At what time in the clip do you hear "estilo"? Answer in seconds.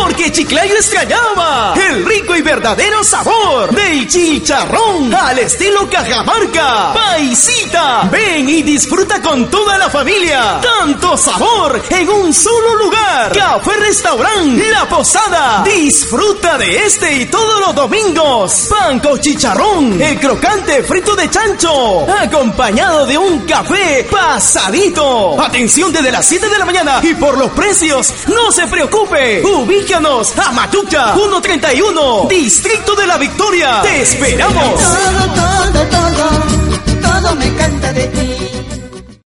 5.40-5.88